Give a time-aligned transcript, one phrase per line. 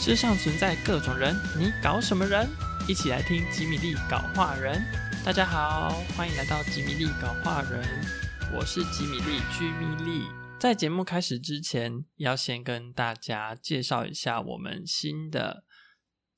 [0.00, 2.48] 世上存在各种人，你搞什么人？
[2.88, 4.80] 一起来听吉米利搞话人。
[5.24, 7.82] 大家好，欢迎来到吉米利搞话人，
[8.54, 10.24] 我是吉米利居米利。
[10.60, 15.64] 在节目开始之前，要先跟大家介绍一下我们新的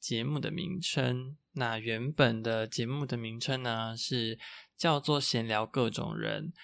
[0.01, 1.37] 节目的名称。
[1.53, 4.39] 那原本的节目的名称呢是
[4.75, 6.55] 叫做“闲聊各种人”，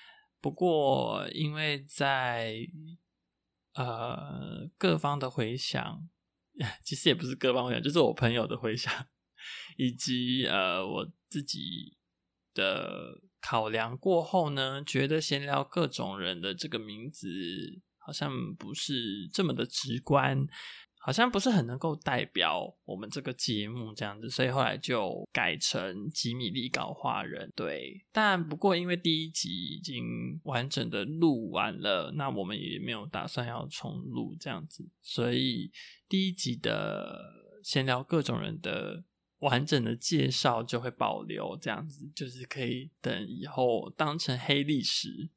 [0.41, 2.57] 不过因为在
[3.75, 6.09] 呃各方的回响。
[6.85, 8.93] 其实也不是各方回想，就是我朋友的回想，
[9.77, 11.97] 以及呃我自己
[12.55, 17.29] 的考量过后呢，觉得闲聊各种人的这个名字
[17.99, 20.47] 好像不是这么的直观。
[21.07, 27.49] 好像不是很能够代表我们这个节目这样子，所以后来就改成吉米利搞画人。
[27.55, 30.05] 对，但不过因为第一集已经
[30.43, 35.71] 完整的录完了，那我们也没有打算要重录这样子，所以
[36.09, 37.17] 第一集的
[37.63, 39.05] 闲聊各种人的
[39.39, 45.31] 完整的介绍就会保留这样子，就是可以等以后当成黑历史。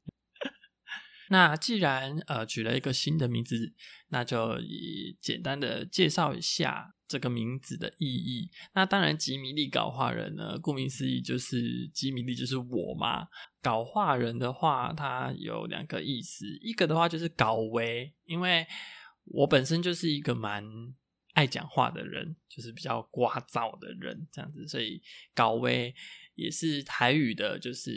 [1.32, 3.72] 那既然呃取了一个新的名字，
[4.08, 8.50] 那就以简单的介绍一下这个名字的意义。
[8.74, 13.28] 那当然，吉米利搞画人呢，顾名思义就是吉米利就是我嘛。
[13.62, 18.66] 搞画人的话，它有两个意思，一个的话就是搞威，因为
[19.24, 20.64] 我本身就是一个蛮
[21.34, 25.00] 爱讲话的人，就是比较聒噪的人这样子，所以
[25.32, 25.94] 搞威
[26.34, 27.92] 也是台语的，就是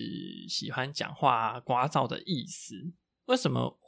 [0.48, 2.94] 喜欢讲话聒噪的意思。
[3.26, 3.80] 为什么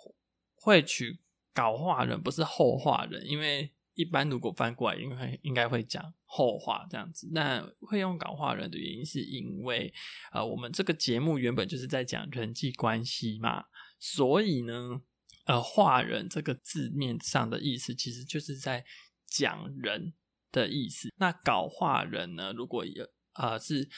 [0.56, 1.20] 会取
[1.54, 3.26] 搞话人不是后话人？
[3.26, 7.30] 因为一般如果翻过来，应该应该会讲后话这样子。
[7.32, 9.94] 那会用搞话人的原因，是因为
[10.34, 13.66] 呃，我们这个节目原本就是在讲人际关系嘛，
[14.00, 15.02] 所以呢，
[15.46, 18.84] 呃，话人这个字面上的意思，其实就是在
[19.26, 20.14] 讲人
[20.52, 21.14] 的意思。
[21.18, 23.90] 那搞话人呢，如果有呃是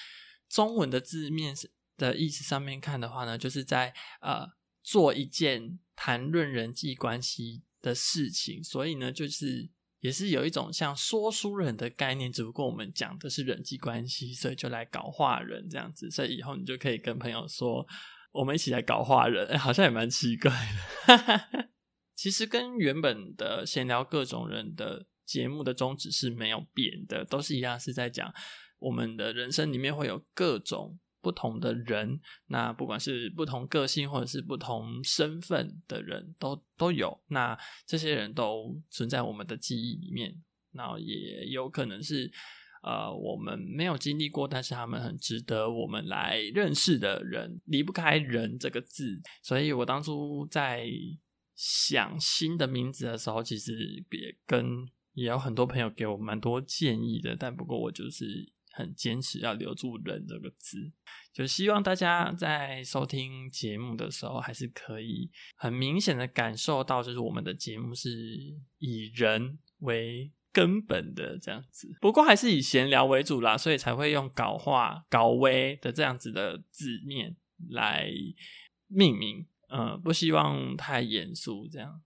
[0.47, 1.55] 中文的字面
[1.95, 4.56] 的意思上面看的话呢，就是在呃。
[4.87, 16.09] 做一件谈论人际关系的事情，所以呢，就是也是有一种像说书人的概念，只不过我们讲的是人际关系，所以就来搞话人这样子。
[16.09, 17.85] 所以以后你就可以跟朋友说，
[18.31, 21.67] 我们一起来搞话人，哎， 好像也蛮奇怪的。
[22.15, 28.33] 其实跟原本的闲聊各种人的节目的宗旨是没有变的，都是一样，是在讲
[28.79, 30.97] 我们的人生里面会有各种。
[31.27, 40.33] 不同的人，那不管是不同个性或者是不同身份的人都都有，那这些人都存在我们的记忆里面，
[40.71, 42.31] 那也有可能是
[42.81, 50.88] 呃我们没有经历过，但是他们很值得我们来认识的人，离不开“人”这个字，所以我当初在
[51.57, 54.65] 想新的名字的时候，其实也跟
[55.11, 58.53] 也有很多朋友给我蛮多建议的，但不过我就是。
[58.77, 60.91] 很坚持要留住“人”这个字，
[61.33, 68.09] 就希望大家在收听节目的时候，还是可以很明显的感受到，就是我们的节目是
[68.77, 71.97] 以人为根本的这样子。
[71.99, 77.35] 不过还是以闲聊为主啦，所以才会用“搞话”“搞微”的这样子的字面
[77.69, 78.11] 来
[78.85, 79.47] 命名。
[79.69, 82.01] 呃，不希望太严肃这样。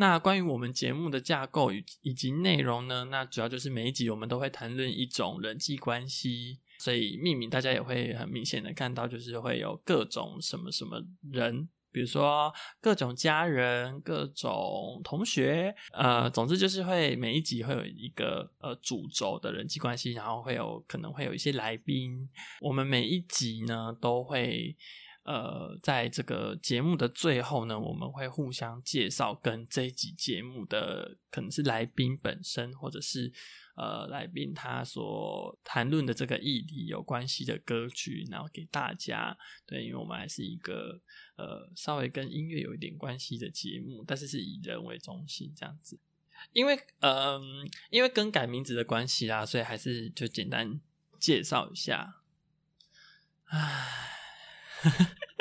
[0.00, 3.06] 那关于我们节目的架构以以及内容呢？
[3.10, 22.28] 那主要就是每一集我们都会谈论一种人际关系，所以命名大家也会很明显的看到，就是会有各种什么什么人，比如说各种家人、各种同学，呃，总之就是会每一集会有一个呃主轴的人际关系，然后会有可能会有一些来宾，
[22.60, 24.76] 我们每一集呢都会。
[25.28, 33.30] 呃，在这个节目的最后呢，我们会互相介绍跟这一集节目的可能是来宾本身，或者是
[33.76, 39.36] 呃来宾他所谈论的这个议题有关系的歌曲，然后给大家。
[39.66, 40.98] 对，因为我们还是一个
[41.36, 46.00] 呃稍微跟音乐有一点关系的节目，但是是以人为中心这样子。
[46.54, 50.80] 因为嗯，因为更改名字的关系啦，所以还是就简单
[51.20, 52.22] 介绍一下。
[53.44, 54.14] 唉。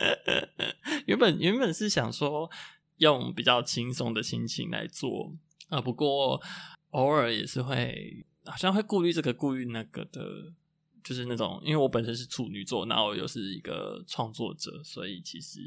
[1.06, 2.50] 原本原本是想说
[2.98, 5.32] 用比较轻松的心情来做
[5.70, 6.42] 啊，不过
[6.92, 10.22] 偶尔也是会好像会顾虑这个顾虑那个的，
[11.04, 15.60] 就是那种因为我本身是处女座，然后又是一个创作者，所以其实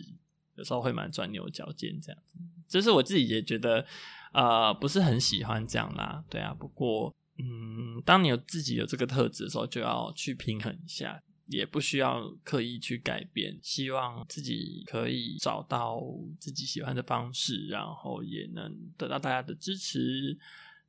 [0.57, 2.39] 有时候会蛮钻牛角尖这样子。
[2.69, 3.85] 就是我自己也觉得
[4.33, 6.55] 呃不是很喜欢这样啦，对啊。
[6.55, 11.23] 不过嗯，当你有自己有这个特质的时候，就要去平衡一下。
[11.51, 16.01] 也不需要刻意去改变，希望自己可以找到
[16.39, 20.39] 自己喜欢的方式，然后也能得到大家的支持。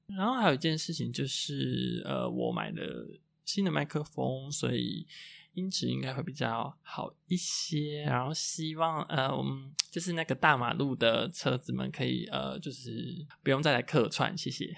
[0.06, 3.08] 然后还有一件事情就是，呃，我买了
[3.44, 5.08] 新的麦克风，所以
[5.54, 8.04] 音质应该会比较好一些。
[8.04, 14.76] 然后希望，呃，我们就是那个大马路的车子们可以，呃，就是不用再来客串，谢谢。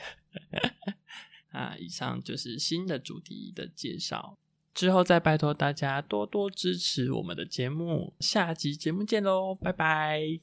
[1.51, 4.37] 啊，以上就是新的主题的介绍，
[4.73, 10.23] 之后再拜托大家多多支持我们的节目，下集节目见喽，拜拜。